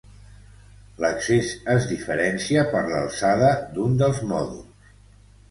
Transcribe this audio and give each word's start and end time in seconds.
L'accés 1.03 1.51
es 1.73 1.85
diferencia 1.91 2.65
per 2.73 2.83
l'alçada 2.93 3.53
d'un 3.77 3.95
dels 4.03 4.25
mòduls. 4.35 4.91